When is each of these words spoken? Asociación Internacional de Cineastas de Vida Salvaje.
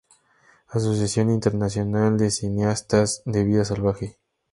Asociación 0.69 1.29
Internacional 1.29 2.17
de 2.17 2.31
Cineastas 2.31 3.21
de 3.27 3.43
Vida 3.43 3.63
Salvaje. 3.65 4.17